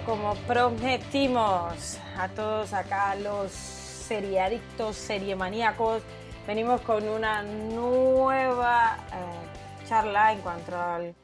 [0.00, 6.02] como prometimos a todos acá los seriadictos, seriemaníacos.
[6.46, 11.14] Venimos con una nueva eh, charla en cuanto, al,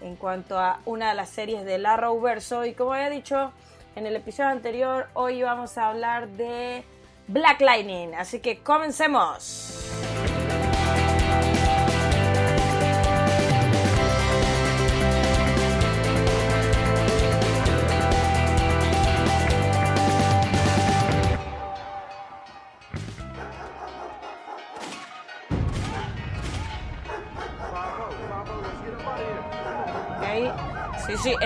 [0.00, 2.64] en cuanto a una de las series de la Verso.
[2.64, 3.52] Y como había dicho
[3.94, 6.84] en el episodio anterior, hoy vamos a hablar de
[7.28, 8.14] Black Lightning.
[8.14, 9.88] Así que comencemos.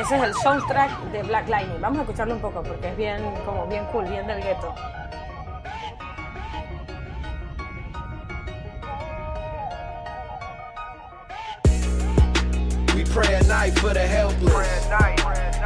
[0.02, 1.80] Ese es el soundtrack de Black Lightning.
[1.80, 4.74] Vamos a escucharlo un poco porque es bien, como bien cool, bien del gueto.
[12.94, 14.88] We pray at night for the helpless.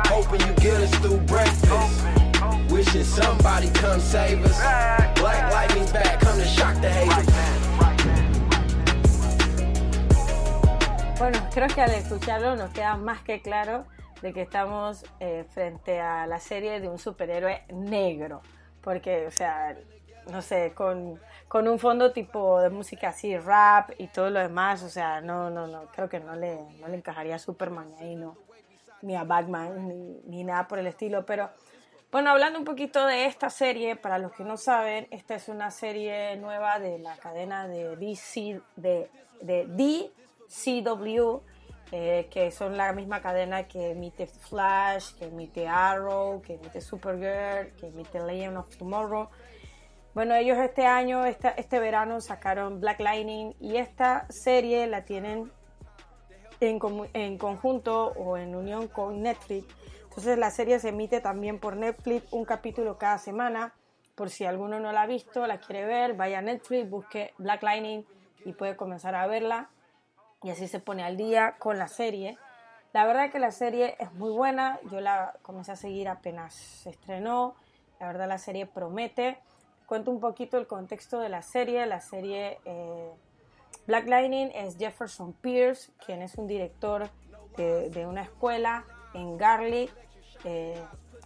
[0.09, 2.05] Hoping you get us through breakfast.
[2.71, 4.59] Wishing somebody come save us.
[5.19, 7.27] Black Lightning's back, come to shock the haters.
[11.19, 13.87] Bueno, creo que al escucharlo nos queda más que claro
[14.22, 18.41] de que estamos eh, frente a la serie de un superhéroe negro.
[18.81, 19.77] Porque, o sea,
[20.31, 24.83] no sé, con, con, un fondo tipo de música así, rap y todo lo demás,
[24.83, 28.14] o sea, no, no, no, creo que no le, no le encajaría a Superman ahí,
[28.17, 28.37] no,
[29.03, 31.27] ni a Batman, ni, ni nada por el estilo.
[31.27, 31.50] Pero,
[32.11, 35.71] bueno, hablando un poquito de esta serie, para los que no saben, esta es una
[35.71, 39.10] serie nueva de la cadena de DC, de,
[39.41, 40.10] de
[40.48, 41.41] CW,
[41.92, 47.72] eh, que son la misma cadena que emite Flash, que emite Arrow, que emite Supergirl,
[47.76, 49.28] que emite Legend of Tomorrow.
[50.12, 55.52] Bueno, ellos este año, este verano sacaron Black Lightning y esta serie la tienen
[56.60, 56.80] en,
[57.12, 59.66] en conjunto o en unión con Netflix.
[60.04, 63.74] Entonces la serie se emite también por Netflix, un capítulo cada semana.
[64.14, 67.62] Por si alguno no la ha visto, la quiere ver, vaya a Netflix, busque Black
[67.62, 68.04] Lightning
[68.44, 69.68] y puede comenzar a verla
[70.47, 72.39] y así se pone al día con la serie.
[72.93, 76.91] La verdad que la serie es muy buena, yo la comencé a seguir apenas se
[76.91, 77.57] estrenó,
[77.99, 79.39] la verdad la serie promete.
[79.87, 83.11] Cuento un poquito el contexto de la serie, la serie eh,
[83.89, 87.11] Black Lightning es Jefferson Pierce, quien es un director
[87.57, 88.84] de, una escuela
[89.15, 89.93] en Garlic,
[90.45, 90.81] eh,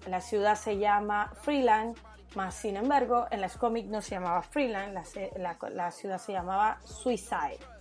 [0.06, 1.94] la ciudad se llama Freeland,
[2.36, 4.98] más sin embargo en las cómics no se llamaba Freeland,
[5.36, 7.79] la, la ciudad se llamaba Suicide.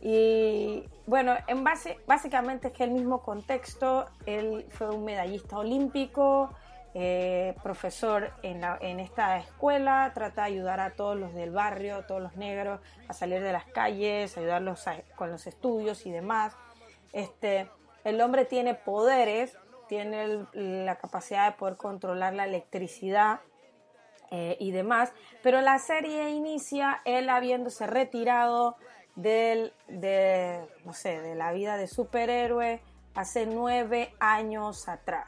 [0.00, 6.50] Y bueno, en base, básicamente es que el mismo contexto, él fue un medallista olímpico,
[6.94, 12.22] eh, profesor en, en, esta escuela, trata de ayudar a todos los del barrio, todos
[12.22, 16.56] los negros, a salir de las calles, ayudarlos con los estudios y demás.
[17.12, 17.68] Este,
[18.04, 19.58] el hombre tiene poderes,
[19.88, 23.40] tiene la capacidad de poder controlar la electricidad
[24.30, 25.12] eh, y demás,
[25.42, 28.76] pero la serie inicia él habiéndose retirado
[29.16, 32.80] del, de, no sé, de la vida de superhéroe
[33.14, 35.26] hace nueve años atrás.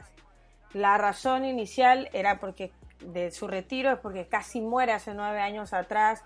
[0.73, 2.71] La razón inicial era porque
[3.03, 6.23] de su retiro es porque casi muere hace nueve años atrás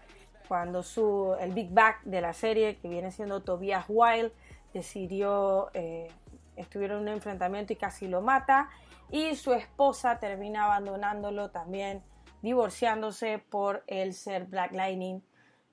[0.48, 4.34] cuando su, el Big Bang de la serie, que viene siendo Tobias Wilde,
[4.74, 6.12] decidió, eh,
[6.58, 8.70] estuvieron en un enfrentamiento y casi lo mata,
[9.10, 12.04] y su esposa termina abandonándolo también,
[12.42, 15.24] divorciándose por el ser Black Lightning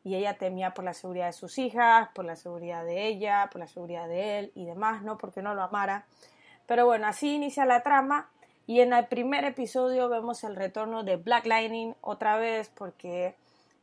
[0.02, 3.60] y ella temía por la seguridad de sus hijas, por la seguridad de ella, por
[3.60, 5.18] la seguridad de él y demás, ¿no?
[5.18, 6.06] Porque no lo amara.
[6.66, 8.30] Pero bueno, así inicia la trama
[8.66, 13.34] y en el primer episodio vemos el retorno de Black Lightning otra vez porque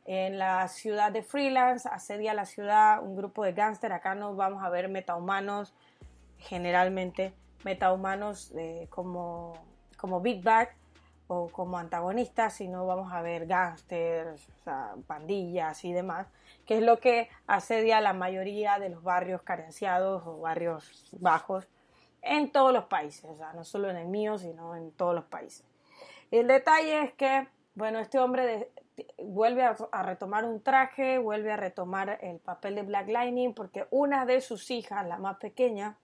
[0.06, 3.92] en la ciudad de Freelance asedia la ciudad un grupo de gángster.
[3.92, 5.74] Acá nos vamos a ver metahumanos,
[6.38, 9.52] generalmente metahumanos eh, como,
[9.98, 10.68] como Big Bang
[11.28, 14.48] o como antagonistas, sino vamos a ver gángsters,
[15.06, 16.26] pandillas y demás,
[16.66, 21.68] que es lo que asedia a la mayoría de los barrios carenciados o barrios bajos
[22.22, 25.64] en todos los países, o no solo en el mío, sino en todos los países.
[26.30, 28.70] el detalle es que, bueno, este hombre
[29.18, 34.24] vuelve a, retomar un traje, vuelve a retomar el papel de Black Lightning, porque una
[34.24, 35.98] de sus hijas, la más pequeña,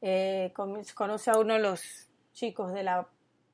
[0.00, 0.52] eh,
[0.94, 3.08] conoce a uno de los chicos de la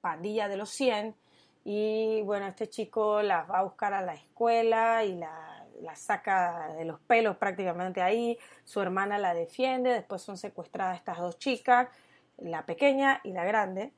[0.05, 1.17] pandilla de los 100
[1.65, 6.75] y bueno, este chico las va a buscar a la escuela y la, la, saca
[6.77, 11.89] de los pelos prácticamente ahí, su hermana la defiende, después son secuestradas estas dos chicas,
[12.37, 13.95] la pequeña y la grande.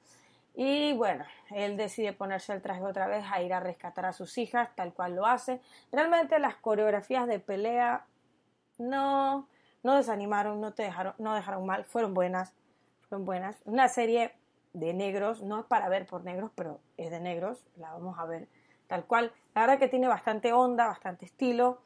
[0.54, 4.38] Y bueno, él decide ponerse el traje otra vez a ir a rescatar a sus
[4.38, 5.60] hijas, tal cual lo hace.
[5.90, 8.06] Realmente las coreografías de pelea
[8.78, 9.48] no,
[9.82, 12.54] no desanimaron, no, te dejaron, no dejaron mal, fueron buenas,
[13.08, 13.60] fueron buenas.
[13.64, 14.36] Una serie
[14.78, 18.26] de negros, no es para ver por negros, pero es de negros, la vamos a
[18.26, 18.46] ver
[18.86, 19.32] tal cual.
[19.54, 21.80] La verdad que tiene bastante onda, bastante estilo,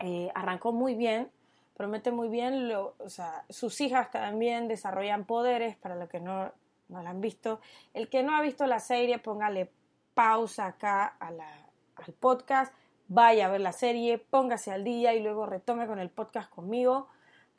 [0.00, 1.30] eh, arrancó muy bien,
[1.76, 6.52] promete muy bien, lo, o sea, sus hijas también desarrollan poderes, para los que no,
[6.88, 7.60] no la han visto.
[7.94, 9.70] El que no ha visto la serie, póngale
[10.12, 12.74] pausa acá a la, al podcast,
[13.06, 17.06] vaya a ver la serie, póngase al día y luego retome con el podcast conmigo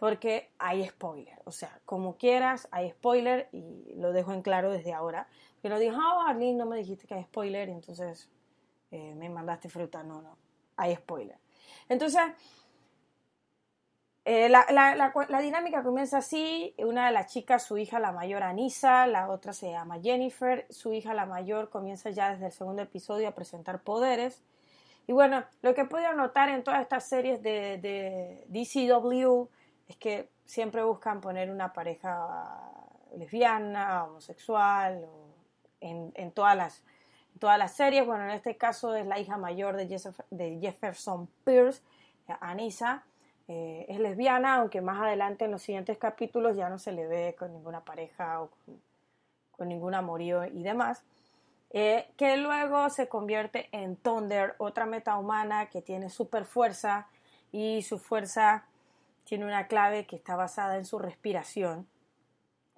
[0.03, 1.39] porque hay spoiler.
[1.45, 5.29] O sea, como quieras, hay spoiler y lo dejo en claro desde ahora.
[5.61, 8.29] Pero dijo, oh, Arlene, no me dijiste que hay spoiler, y entonces
[8.91, 10.03] eh, me mandaste fruta.
[10.03, 10.37] No, no,
[10.75, 11.37] hay spoiler.
[11.87, 12.21] Entonces,
[14.25, 19.07] eh, la, la, dinámica comienza así, una de las chicas, su hija la mayor Anisa,
[19.07, 23.29] la otra se llama Jennifer, su hija la mayor comienza ya desde el segundo episodio
[23.29, 24.43] a presentar poderes.
[25.07, 29.47] Y bueno, lo que he podido notar en todas estas series de DCW
[29.87, 32.61] es que siempre buscan poner una pareja
[33.15, 35.07] lesbiana, homosexual,
[35.81, 36.83] en, en, todas las,
[37.39, 38.05] todas las series.
[38.05, 41.81] Bueno, en este caso es la hija mayor de, Jefferson Pierce,
[42.39, 43.03] Anissa.
[43.49, 47.35] Eh, es lesbiana, aunque más adelante en los siguientes capítulos ya no se le ve
[47.37, 48.49] con ninguna pareja o
[49.57, 51.03] con, ningún amorío y demás.
[51.71, 57.07] Eh, que luego se convierte en Thunder, otra metahumana que tiene super fuerza
[57.51, 58.65] y su fuerza
[59.23, 61.87] tiene una clave que está basada en su respiración.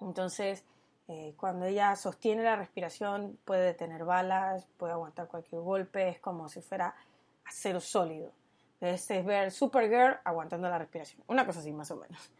[0.00, 0.64] Entonces,
[1.08, 6.48] eh, cuando ella sostiene la respiración, puede detener balas, puede aguantar cualquier golpe, es como
[6.48, 6.94] si fuera
[7.44, 8.32] acero sólido.
[8.80, 12.30] Este es ver Supergirl aguantando la respiración, una cosa así más o menos.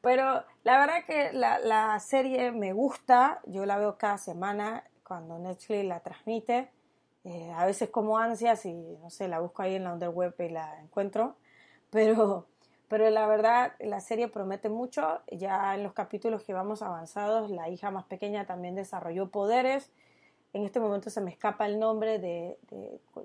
[0.00, 5.38] Pero la verdad que la, la serie me gusta, yo la veo cada semana cuando
[5.38, 6.70] Netflix la transmite.
[7.24, 10.48] Eh, a veces como ansias y no sé, la busco ahí en la underweb y
[10.48, 11.36] la encuentro.
[11.90, 12.46] Pero
[12.92, 15.22] pero la verdad, la serie promete mucho.
[15.30, 19.90] Ya en los capítulos que vamos avanzados, la hija más pequeña también desarrolló poderes.
[20.52, 22.58] En este momento se me escapa el nombre de,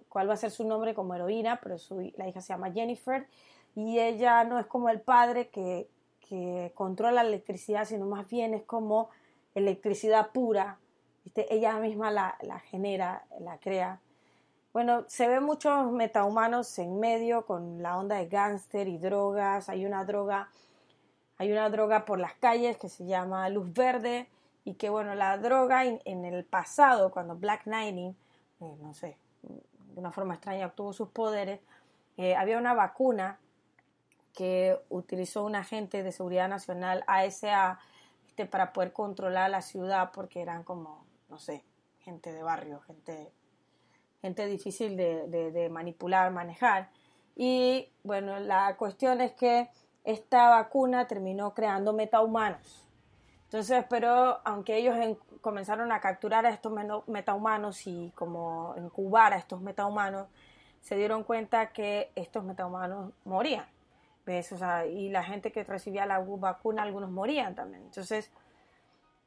[0.07, 3.27] cuál va a ser su nombre como heroína, pero su, la hija se llama Jennifer.
[3.75, 5.89] Y ella no es como el padre que,
[6.21, 9.09] que controla la electricidad, sino más bien es como
[9.53, 10.79] electricidad pura.
[11.35, 13.99] Ella misma la, la genera, la crea.
[14.73, 19.69] Bueno, se ven muchos metahumanos en medio con la onda de gángster y drogas.
[19.69, 20.49] Hay una droga,
[21.37, 24.27] hay una droga por las calles que se llama luz verde
[24.65, 28.15] y que bueno, la droga en, el pasado, cuando Black Knight, eh,
[28.81, 31.61] no sé, de una forma extraña obtuvo sus poderes,
[32.17, 33.39] eh, había una vacuna
[34.33, 37.79] que utilizó un agente de seguridad nacional ASA
[38.27, 41.63] este, para poder controlar la ciudad porque eran como, no sé,
[42.01, 43.31] gente de barrio, gente
[44.27, 46.89] gente difícil de, manipular, manejar.
[47.35, 49.69] Y bueno, la cuestión es que
[50.03, 52.85] esta vacuna terminó creando metahumanos.
[53.45, 54.95] Entonces, pero aunque ellos
[55.40, 56.73] comenzaron a capturar a estos
[57.07, 60.28] metahumanos y como incubar a estos metahumanos,
[60.81, 63.66] se dieron cuenta que estos metahumanos morían.
[64.25, 64.54] ¿Ves?
[64.92, 67.83] y la gente que recibía la vacuna, algunos morían también.
[67.83, 68.30] Entonces,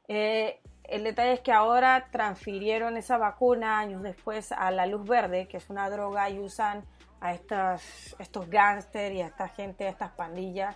[0.07, 5.47] eh, el detalle es que ahora transfirieron esa vacuna años después a la luz verde,
[5.47, 6.83] que es una droga, y usan
[7.21, 10.75] a estos, gángsters y a esta gente, a estas pandillas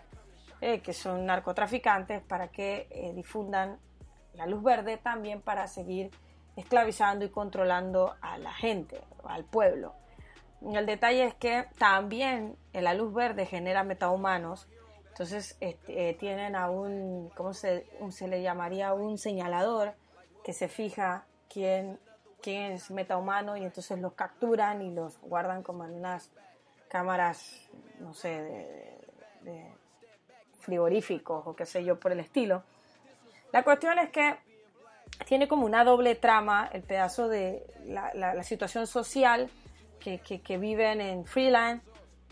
[0.62, 3.80] eh, que son narcotraficantes para que eh, difundan
[4.36, 6.12] la luz verde también para seguir
[6.56, 9.96] esclavizando y controlando a la gente, al pueblo.
[10.62, 14.68] El detalle es que también la luz verde genera metahumanos
[15.16, 18.94] entonces este, eh, tienen a un, ¿cómo se, se, le llamaría?
[18.94, 19.94] Un señalador
[20.44, 21.98] que se fija quién,
[22.42, 26.30] quién es metahumano y entonces los capturan y los guardan como en unas
[26.90, 27.62] cámaras,
[28.02, 29.00] no sé,
[29.44, 29.72] de,
[30.60, 32.64] frigoríficos o qué sé yo por el estilo.
[33.54, 34.36] La cuestión es que
[35.26, 39.50] tiene como una doble trama el pedazo de la, la, situación social
[40.02, 41.82] que, que, que, viven en Freeland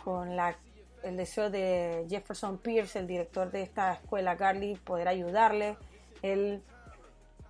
[0.03, 0.57] con la
[1.03, 5.77] el deseo de Jefferson Pierce, el director de esta escuela Garley, poder ayudarle.
[6.21, 6.61] Él,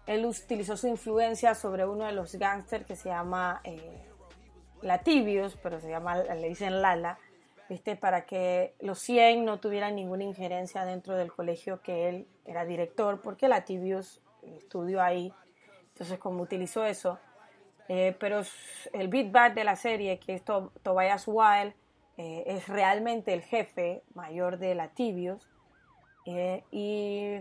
[0.07, 4.05] él utilizó su influencia sobre uno de los gángsters que se llama eh,
[4.81, 7.17] Latibius, pero se llama, le dicen Lala,
[7.69, 7.95] ¿viste?
[7.95, 13.22] para que los 100 no tuvieran ninguna injerencia dentro del colegio que él era director,
[13.22, 15.33] porque Latibius estudió ahí.
[15.93, 17.19] Entonces, como utilizó eso.
[17.88, 18.41] Eh, pero
[18.93, 21.74] el beatback de la serie, que es Tobias Wild,
[22.17, 25.50] eh, es realmente el jefe mayor de Latibios.
[26.25, 27.39] Eh, y,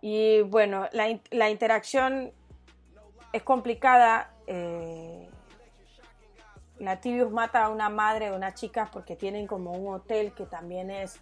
[0.00, 2.32] y, bueno, la, la, interacción
[3.32, 4.32] es complicada.
[4.46, 5.28] Eh,
[6.78, 10.90] Latibius mata a una madre de una chica porque tienen como un hotel que también
[10.90, 11.20] es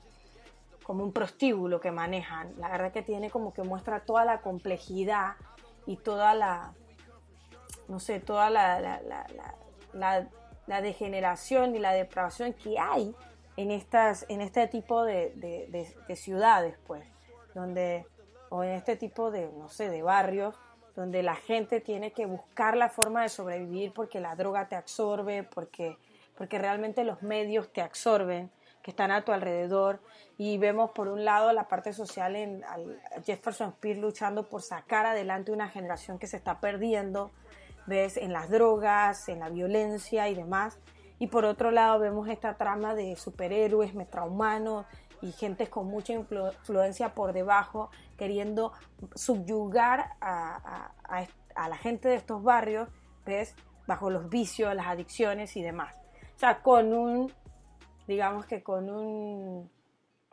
[0.86, 2.54] como un prostíbulo que manejan.
[2.58, 5.34] La verdad que tiene como que muestra toda la complejidad
[5.84, 6.74] y toda la,
[7.88, 9.00] no sé, toda la,
[10.66, 13.14] la, degeneración y la depravación que hay
[13.56, 17.06] en, estas, en este tipo de, de, de, ciudades, pues,
[17.54, 18.06] donde,
[18.50, 20.54] o en este tipo de, no sé, de barrios,
[20.94, 25.42] donde la gente tiene que buscar la forma de sobrevivir porque la droga te absorbe,
[25.42, 25.98] porque,
[26.36, 28.50] porque realmente los medios te absorben
[28.86, 30.00] que están a tu alrededor.
[30.38, 32.62] Y vemos por un lado la parte social en
[33.24, 37.32] Jefferson Spears luchando por sacar adelante una generación que se está perdiendo,
[37.86, 40.78] ves en las drogas, en la violencia y demás.
[41.18, 44.86] Y por otro lado vemos esta trama de superhéroes, metrahumanos
[45.22, 48.72] y gente con mucha influencia por debajo queriendo
[49.14, 50.90] subyugar a,
[51.54, 52.88] a la gente de estos barrios,
[53.24, 53.54] ves,
[53.86, 55.96] bajo los vicios, las adicciones y demás.
[56.34, 57.32] O sea, con un
[58.06, 59.70] digamos que con un,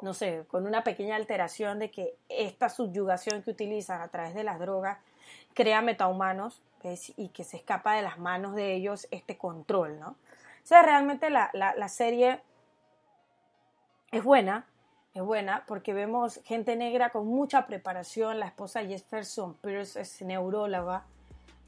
[0.02, 4.44] no sé, con una pequeña alteración de que esta subyugación que utilizan a través de
[4.44, 5.00] las drogas
[5.54, 6.62] crea metahumanos
[7.18, 10.10] y que se escapa de las manos de ellos este control, ¿no?
[10.10, 12.42] O sea, realmente la, la, serie
[14.12, 14.66] es buena,
[15.14, 18.40] es buena porque vemos gente negra con mucha preparación.
[18.40, 21.04] La esposa Jefferson Pierce es neuróloga.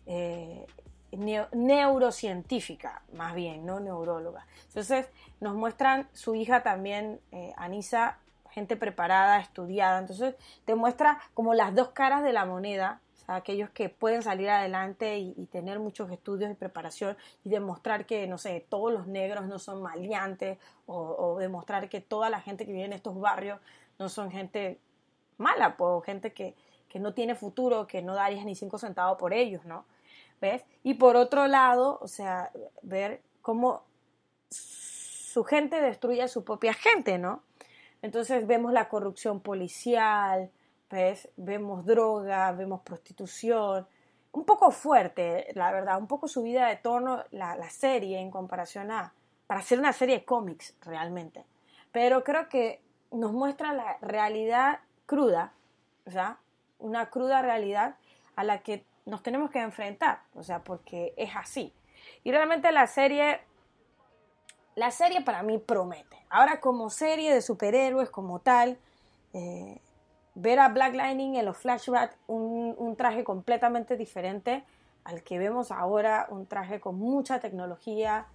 [0.05, 0.65] Eh,
[1.11, 4.45] neurocientífica, más bien, no neuróloga.
[4.67, 5.07] Entonces
[5.39, 8.17] nos muestran su hija también, eh, Anisa,
[8.51, 9.99] gente preparada, estudiada.
[9.99, 15.17] Entonces te muestra como las dos caras de la moneda, aquellos que pueden salir adelante
[15.17, 19.59] y, tener muchos estudios y preparación y demostrar que, no sé, todos los negros no
[19.59, 23.59] son maleantes o, demostrar que toda la gente que vive en estos barrios
[23.99, 24.79] no son gente
[25.37, 26.55] mala, pues, gente que,
[26.89, 29.85] que no tiene futuro, que no darías ni cinco centavos por ellos, ¿no?
[30.41, 30.63] ¿ves?
[30.83, 32.51] Y por otro lado, o sea,
[32.81, 33.83] ver cómo
[34.49, 37.43] su gente destruye a su propia gente, ¿no?
[38.01, 40.51] Entonces vemos la corrupción policial,
[40.89, 41.29] ¿ves?
[41.37, 43.87] Vemos droga, vemos prostitución,
[44.31, 48.91] un poco fuerte, la verdad, un poco subida de tono la, la serie en comparación
[48.91, 49.13] a,
[49.47, 51.45] para hacer una serie de cómics realmente.
[51.91, 55.53] Pero creo que nos muestra la realidad cruda,
[56.05, 56.37] o sea,
[56.79, 57.95] una cruda realidad
[58.35, 61.73] a la que nos tenemos que enfrentar, o sea, porque es así.
[62.23, 63.39] Y realmente la serie,
[64.75, 66.17] la serie para mí promete.
[66.29, 68.77] Ahora como serie de superhéroes como tal,
[69.33, 69.79] eh,
[70.35, 74.63] ver a Black Lightning en los flashbacks, un, traje completamente diferente
[75.03, 78.27] al que vemos ahora, un traje con mucha tecnología,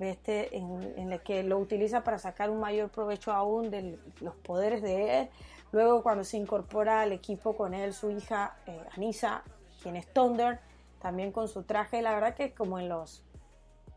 [0.00, 4.82] este, en, el que lo utiliza para sacar un mayor provecho aún de los poderes
[4.82, 5.28] de él.
[5.70, 9.42] Luego cuando se incorpora al equipo con él, su hija eh, Anissa,
[9.82, 10.60] quien es Thunder,
[11.00, 12.00] también con su traje.
[12.00, 13.22] La verdad que como en los,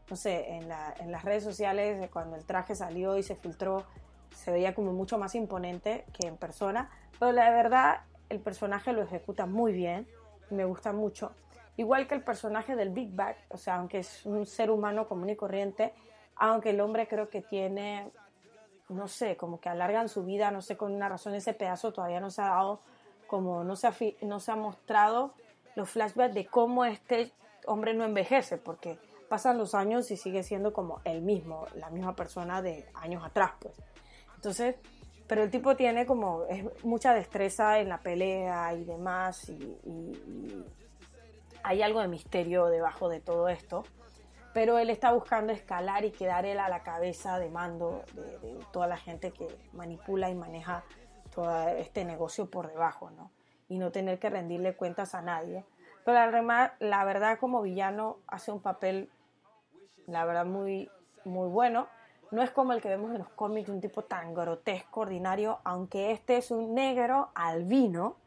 [0.10, 3.86] no sé, en, las redes sociales, cuando el traje salió y se filtró,
[4.32, 6.90] se veía como mucho más imponente que en persona.
[7.20, 10.08] Pero la verdad, el personaje lo ejecuta muy bien
[10.50, 11.32] me gusta mucho.
[11.76, 15.30] Igual que el personaje del Big Bang, o sea, aunque es un ser humano común
[15.30, 15.94] y corriente,
[16.36, 18.12] aunque el hombre creo que tiene,
[18.90, 22.20] no sé, como que alargan su vida, no sé, con una razón ese pedazo todavía
[22.20, 22.82] no se ha dado,
[23.28, 25.34] como no se ha, no se ha mostrado
[25.76, 27.32] los flashbacks de cómo este
[27.68, 28.98] hombre no envejece, porque
[29.30, 33.52] pasan los años y sigue siendo como el mismo, la misma persona de años atrás,
[33.60, 33.76] pues.
[34.38, 34.76] Entonces,
[35.28, 39.78] pero el tipo tiene como es mucha destreza en la pelea y demás, y,
[41.64, 43.84] hay algo de misterio debajo de todo esto.
[44.54, 48.60] Pero él está buscando escalar y quedar él a la cabeza de mando de, de
[48.72, 50.84] toda la gente que manipula y maneja
[51.36, 53.30] todo este negocio por debajo, ¿no?
[53.70, 55.66] y no tener que rendirle cuentas a nadie.
[56.06, 59.10] Pero además, la verdad como villano hace un papel,
[60.06, 60.90] la verdad, muy,
[61.26, 61.88] muy bueno.
[62.32, 66.12] No es como el que vemos en los cómics, un tipo tan grotesco, ordinario, aunque
[66.12, 68.18] este es un negro albino,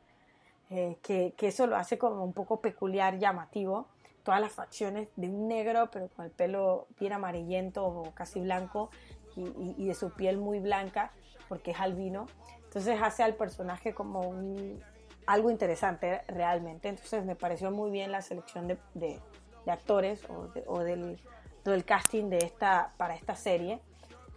[0.71, 3.89] eh, que, que, eso lo hace como un poco peculiar, llamativo.
[4.23, 8.91] Todas las facciones de un negro, pero con el pelo bien amarillento o casi blanco
[9.37, 11.11] y, de su piel muy blanca,
[11.49, 12.27] porque es albino.
[12.65, 14.81] Entonces hace al personaje como un,
[15.27, 16.89] algo interesante realmente.
[16.89, 19.21] Entonces me pareció muy bien la selección de, de,
[19.67, 20.23] actores
[20.67, 21.21] o, del,
[21.65, 23.81] del, casting de esta, para esta serie.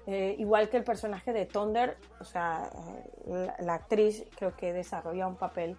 [0.05, 2.69] Eh, igual que el personaje de Thunder, o sea,
[3.27, 5.77] eh, la, actriz creo que desarrolla un papel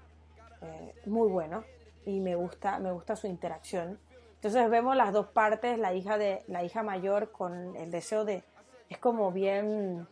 [0.63, 1.65] eh, muy bueno
[2.07, 3.99] y me gusta, me gusta su interacción.
[4.37, 8.45] Entonces vemos las dos partes, la hija de la hija mayor con el deseo de
[8.89, 10.07] es como bien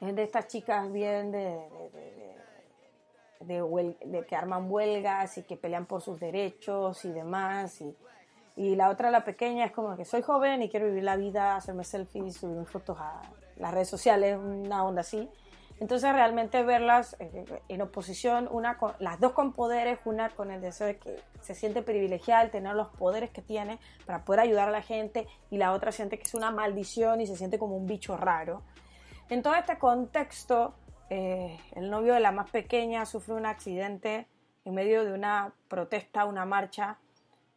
[0.00, 1.58] es de estas chicas bien de
[3.40, 7.80] de, que arman huelgas y que pelean por sus derechos y demás.
[7.80, 7.96] Y,
[8.60, 11.56] y la otra, la pequeña, es como que soy joven y quiero vivir la vida,
[11.56, 13.22] hacerme selfies, subir fotos a
[13.56, 15.30] las redes sociales, una onda así.
[15.80, 20.60] Entonces realmente verlas eh, en oposición, una con, las dos con poderes, una con el
[20.60, 24.68] deseo de que se siente privilegiada al tener los poderes que tiene para poder ayudar
[24.68, 27.78] a la gente y la otra siente que es una maldición y se siente como
[27.78, 28.60] un bicho raro.
[29.30, 30.74] En todo este contexto,
[31.08, 34.26] eh, el novio de la más pequeña sufre un accidente
[34.66, 36.98] en medio de una protesta, una marcha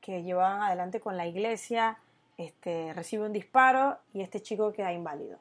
[0.03, 1.97] que llevaban adelante con la iglesia,
[2.37, 5.39] este, recibe un disparo y este chico queda inválido.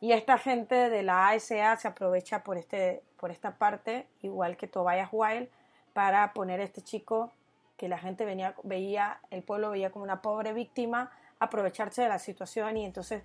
[0.00, 4.68] Y esta gente de la ASA se aprovecha por, este, por esta parte, igual que
[4.68, 5.48] Tobias Wild,
[5.92, 7.32] para poner a este chico
[7.76, 11.10] que la gente venía, veía, el pueblo veía como una pobre víctima,
[11.40, 13.24] aprovecharse de la situación y entonces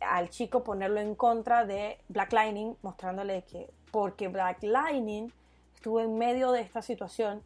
[0.00, 5.30] al chico ponerlo en contra de Black Lightning, mostrándole que porque Black Lightning
[5.74, 7.42] estuvo en medio de esta situación,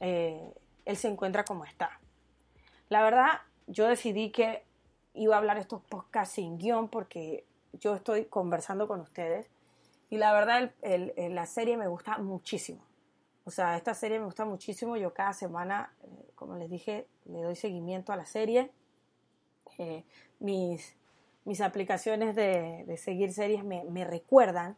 [0.00, 0.52] eh,
[0.84, 2.00] él se encuentra como está.
[2.88, 4.64] La verdad, yo decidí que
[5.14, 9.48] iba a hablar estos podcasts sin guion porque yo estoy conversando con ustedes
[10.10, 12.82] y la verdad la serie me gusta muchísimo.
[13.44, 14.96] O sea, esta serie me gusta muchísimo.
[14.96, 18.70] Yo cada semana, eh, como les dije, le doy seguimiento a la serie.
[19.78, 20.04] Eh,
[20.38, 20.96] mis,
[21.44, 24.76] mis aplicaciones de, seguir series me, recuerdan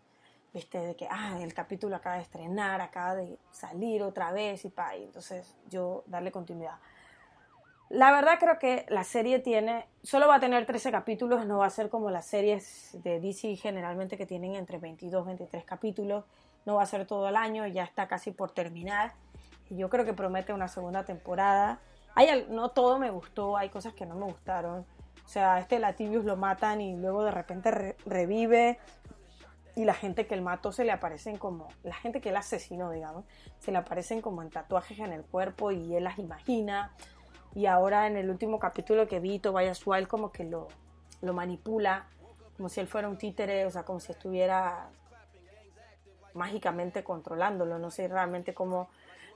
[0.56, 0.80] ¿viste?
[0.80, 4.96] de que ah, el capítulo acaba de estrenar, acaba de salir otra vez y, pa,
[4.96, 6.76] y entonces yo darle continuidad.
[7.90, 11.66] La verdad creo que la serie tiene, solo va a tener 13 capítulos, no va
[11.66, 16.24] a ser como las series de DC generalmente que tienen entre 22 y 23 capítulos,
[16.64, 19.12] no va a ser todo el año, ya está casi por terminar.
[19.68, 21.80] Yo creo que promete una segunda temporada.
[22.14, 24.86] Hay, no todo me gustó, hay cosas que no me gustaron.
[25.24, 28.78] O sea, este Latibius lo matan y luego de repente revive
[29.76, 32.90] y la gente que él mató se le aparecen como, la gente que él asesinó,
[32.90, 33.24] digamos,
[33.60, 36.92] se le aparecen como en tatuajes en el cuerpo y él las imagina.
[37.54, 40.68] Y ahora en el último capítulo que vi, Tobias Wild como que lo,
[41.20, 42.06] lo manipula,
[42.56, 44.88] como si él fuera un títere, o sea, como si estuviera
[46.32, 48.88] mágicamente controlándolo, no sé realmente cómo...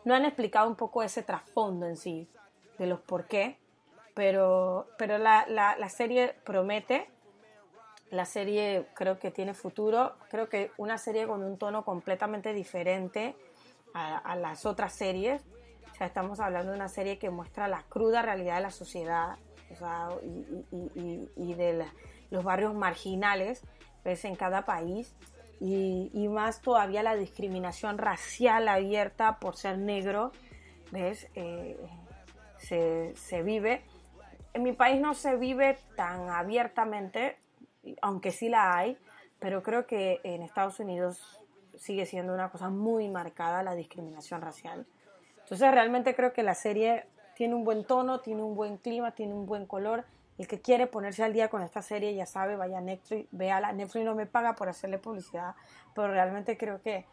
[0.05, 2.31] No han explicado un poco ese trasfondo en sí,
[2.79, 3.59] de los por qué,
[4.15, 7.11] pero, pero la, la, serie promete,
[8.11, 13.37] la serie creo que tiene futuro, creo que una serie con un tono completamente diferente
[13.95, 15.45] a, a las otras series,
[16.05, 19.37] estamos hablando de una serie que muestra la cruda realidad de la sociedad
[20.23, 21.87] y, de
[22.31, 23.63] los barrios marginales
[24.05, 24.25] ¿ves?
[24.25, 25.15] en cada país.
[25.61, 30.33] Y, más todavía la discriminación racial abierta por ser negro,
[30.91, 31.29] ¿ves?
[31.35, 31.77] Eh,
[32.57, 33.85] se, se vive.
[34.55, 37.37] En mi país no se vive tan abiertamente,
[38.03, 38.99] aunque sí la hay,
[39.39, 41.41] pero creo que en Estados Unidos
[41.77, 44.87] sigue siendo una cosa muy marcada la discriminación racial.
[45.41, 49.33] Entonces realmente creo que la serie tiene un buen tono, tiene un buen clima, tiene
[49.33, 50.05] un buen color.
[50.39, 53.73] El que quiere ponerse al día con esta serie ya sabe, vaya a Netflix, véala.
[53.73, 55.55] Netflix no me paga por hacerle publicidad,
[55.95, 57.07] pero realmente creo que,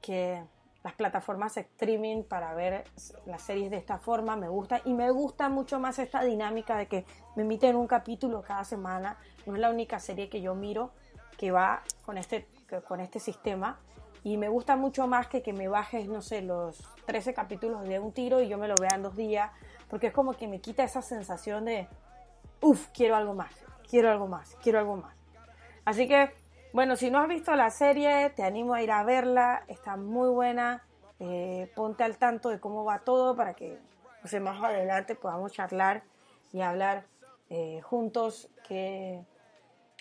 [0.00, 0.42] que
[0.84, 2.84] las plataformas streaming para ver
[3.24, 6.86] las series de esta forma me gusta y me gusta mucho más esta dinámica de
[6.86, 9.16] que me emiten un capítulo cada semana.
[9.46, 10.92] No es la única serie que yo miro
[11.38, 12.46] que va con este,
[12.86, 13.78] con este sistema
[14.24, 17.98] y me gusta mucho más que que me bajes, no sé, los 13 capítulos de
[17.98, 19.50] un tiro y yo me lo vea en dos días,
[19.88, 21.88] porque es como que me quita esa sensación de,
[22.60, 23.54] uff, quiero algo más,
[23.88, 25.14] quiero algo más, quiero algo más.
[25.84, 26.32] Así que,
[26.74, 30.28] bueno, si no has visto la serie, te animo a ir a verla, está muy
[30.28, 30.84] buena,
[31.20, 33.78] eh, ponte al tanto de cómo va todo para que
[34.20, 36.02] pues, más adelante podamos charlar
[36.52, 37.06] y hablar
[37.48, 39.24] eh, juntos que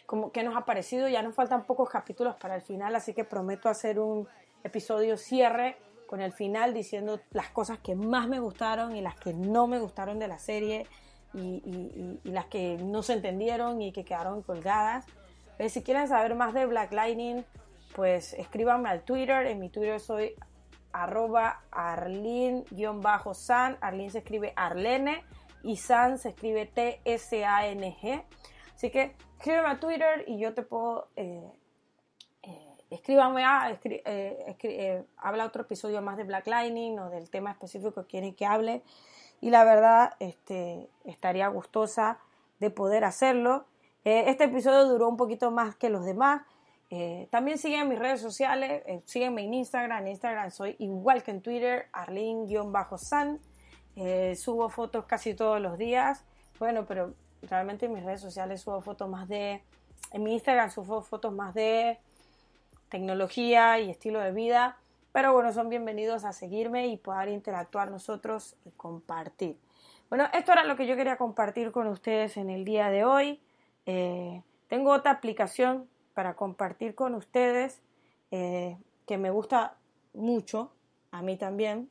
[0.07, 1.07] como que nos ha parecido.
[1.07, 4.27] Ya nos faltan pocos capítulos para el final, así que prometo hacer un
[4.63, 9.31] episodio cierre con el final diciendo las cosas que más me gustaron y las que
[9.33, 10.87] no me gustaron de la serie
[11.35, 15.05] y, las que no se entendieron y que quedaron colgadas.
[15.59, 17.43] Eh, si quieren saber más de Black Lightning,
[17.95, 19.47] pues escríbanme al Twitter.
[19.47, 20.35] En mi Twitter soy
[20.93, 22.77] arroba arlin-san.
[23.81, 25.23] Arlin se escribe Arlene
[25.63, 28.23] y San se escribe T-S-A-N-G.
[28.75, 31.07] Así que escríbeme a Twitter y yo te puedo...
[31.15, 31.51] Eh,
[32.43, 33.77] eh, escríbame a...
[33.83, 38.45] Eh, habla otro episodio más de Black Lightning o del tema específico que quieren que
[38.45, 38.83] hable.
[39.41, 42.19] Y la verdad, este, estaría gustosa
[42.59, 43.65] de poder hacerlo.
[44.03, 46.41] Este episodio duró un poquito más que los demás.
[47.29, 51.87] también siguen mis redes sociales, sígueme en Instagram, en Instagram soy igual que en Twitter,
[51.91, 53.39] arlin-san,
[54.35, 56.23] subo fotos casi todos los días,
[56.59, 59.63] bueno, pero realmente en mis redes sociales subo fotos más de,
[60.11, 61.99] en mi Instagram subo fotos más de
[62.89, 64.77] tecnología y estilo de vida,
[65.11, 69.57] pero bueno, son bienvenidos a seguirme y poder interactuar nosotros y compartir.
[70.09, 73.41] Bueno, esto era lo que yo quería compartir con ustedes en el día de hoy.
[73.85, 77.81] Eh, tengo otra aplicación para compartir con ustedes
[78.31, 79.75] eh, que me gusta
[80.13, 80.71] mucho,
[81.11, 81.89] a mí también.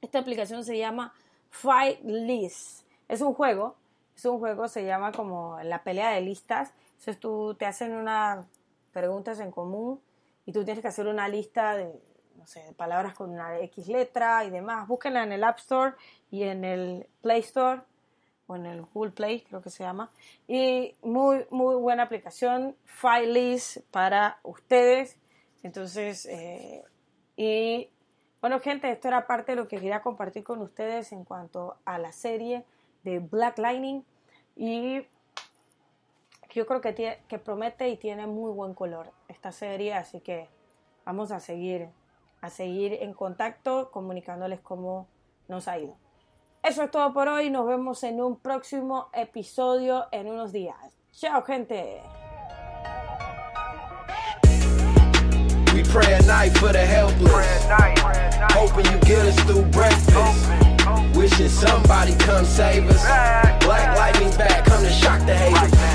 [0.00, 1.12] Esta aplicación se llama
[1.50, 2.86] Fight List.
[3.08, 3.76] Es un juego,
[4.16, 6.72] es un juego, se llama como la pelea de listas.
[6.90, 8.46] Entonces tú te hacen unas
[8.92, 10.00] preguntas en común
[10.46, 11.92] y tú tienes que hacer una lista de,
[12.36, 14.88] no sé, de palabras con una X letra y demás.
[14.88, 15.94] Búsquenla en el App Store
[16.30, 17.82] y en el Play Store
[18.46, 20.10] o en el Google Play, creo que se llama.
[20.46, 25.18] Y muy, muy buena aplicación, Filelist para ustedes.
[25.62, 26.84] Entonces, eh,
[27.36, 27.90] y
[28.40, 31.98] bueno, gente, esto era parte de lo que quería compartir con ustedes en cuanto a
[31.98, 32.64] la serie
[33.02, 34.04] de Black Lightning.
[34.54, 35.06] Y
[36.54, 40.48] yo creo que, tiene, que promete y tiene muy buen color esta serie, así que
[41.04, 41.88] vamos a seguir,
[42.40, 45.08] a seguir en contacto, comunicándoles cómo
[45.48, 46.05] nos ha ido.
[46.66, 47.48] Eso es todo por hoy.
[47.48, 50.74] Nos vemos en un próximo episodio en unos días.
[51.12, 52.02] Chao, gente.
[55.72, 57.66] We pray at night for the helpless.
[58.52, 60.48] Hoping you get us through breakfast.
[61.14, 63.04] Wishing somebody come save us.
[63.64, 65.85] Black lightning's back, come to shock the haters.